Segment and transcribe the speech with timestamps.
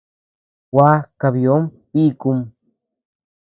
[0.75, 1.59] Gua kabiö
[1.93, 2.41] bikum.